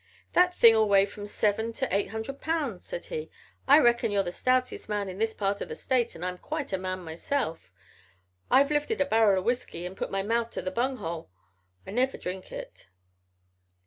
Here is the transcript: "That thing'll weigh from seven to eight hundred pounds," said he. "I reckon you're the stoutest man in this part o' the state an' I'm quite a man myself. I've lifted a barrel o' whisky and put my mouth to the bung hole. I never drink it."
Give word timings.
"That 0.33 0.55
thing'll 0.55 0.89
weigh 0.89 1.05
from 1.05 1.27
seven 1.27 1.73
to 1.73 1.95
eight 1.95 2.07
hundred 2.07 2.41
pounds," 2.41 2.85
said 2.87 3.05
he. 3.05 3.29
"I 3.67 3.77
reckon 3.77 4.09
you're 4.09 4.23
the 4.23 4.31
stoutest 4.31 4.89
man 4.89 5.07
in 5.07 5.19
this 5.19 5.35
part 5.35 5.61
o' 5.61 5.65
the 5.65 5.75
state 5.75 6.15
an' 6.15 6.23
I'm 6.23 6.39
quite 6.39 6.73
a 6.73 6.79
man 6.79 7.01
myself. 7.01 7.71
I've 8.49 8.71
lifted 8.71 8.99
a 8.99 9.05
barrel 9.05 9.37
o' 9.43 9.45
whisky 9.45 9.85
and 9.85 9.95
put 9.95 10.09
my 10.09 10.23
mouth 10.23 10.49
to 10.53 10.61
the 10.63 10.71
bung 10.71 10.97
hole. 10.97 11.29
I 11.85 11.91
never 11.91 12.17
drink 12.17 12.51
it." 12.51 12.87